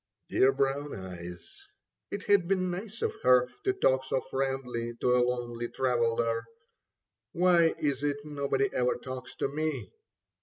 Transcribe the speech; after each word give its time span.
Dear 0.29 0.51
Brown 0.51 0.95
Eyes, 0.95 1.67
it 2.09 2.23
had 2.23 2.47
been 2.47 2.71
nice 2.71 3.03
of 3.03 3.13
her 3.21 3.47
To 3.65 3.73
talk 3.73 4.03
so 4.03 4.19
friendly 4.19 4.95
to 4.95 5.15
a 5.15 5.21
lonely 5.21 5.67
traveller! 5.69 6.45
Why 7.33 7.75
is 7.77 8.01
it 8.01 8.17
nobody 8.25 8.67
ever 8.73 8.95
talks 8.95 9.35
to 9.35 9.47
me 9.47 9.91